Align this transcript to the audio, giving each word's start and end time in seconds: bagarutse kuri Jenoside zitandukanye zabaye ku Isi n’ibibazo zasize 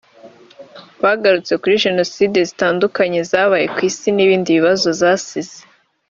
bagarutse 1.01 1.53
kuri 1.61 1.81
Jenoside 1.85 2.37
zitandukanye 2.49 3.19
zabaye 3.31 3.65
ku 3.73 3.79
Isi 3.89 4.07
n’ibibazo 4.15 4.87
zasize 5.01 5.57